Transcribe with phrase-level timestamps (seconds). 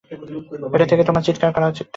[0.75, 1.83] এটা থেকে সে তোমাকে চিৎকার করে ডাকে।